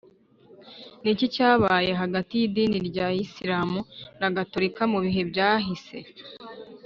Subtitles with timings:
[1.01, 3.79] ni iki cyabaye hagati y’idini rya isilamu
[4.19, 5.97] na gatolika mu bihe byahise?